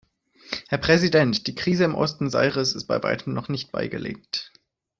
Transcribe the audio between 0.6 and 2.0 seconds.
Herr Präsident, die Krise im